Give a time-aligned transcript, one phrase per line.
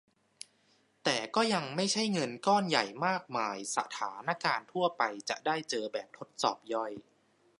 [1.03, 6.91] แต่ก็ยังไม่ใช่เงินก้อนใหญ่มากมายสถานการณ์ทั่วไปจะได้เจอแบบทดสอบย่อย